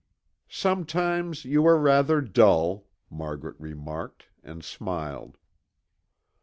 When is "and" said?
4.41-4.63